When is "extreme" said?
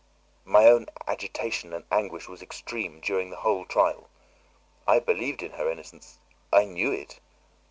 2.41-3.01